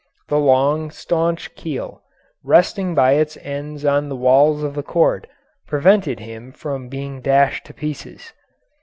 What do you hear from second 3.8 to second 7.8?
on the walls of the court, prevented him from being dashed to